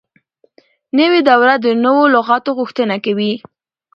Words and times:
نوې 0.97 1.19
دوره 1.29 1.53
د 1.63 1.67
نوو 1.83 2.03
لغاتو 2.15 2.49
غوښتنه 2.59 2.95
کوي. 3.05 3.33